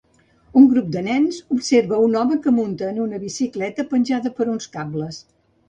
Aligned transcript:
Un 0.61 0.63
grup 0.69 0.87
de 0.95 1.03
nens 1.07 1.37
observa 1.57 1.99
un 2.07 2.17
home 2.23 2.39
que 2.47 2.55
munta 2.57 2.89
en 2.89 2.99
una 3.05 3.21
bicicleta 3.29 3.89
penjada 3.95 4.35
per 4.41 4.51
uns 4.57 4.69
cables. 4.81 5.25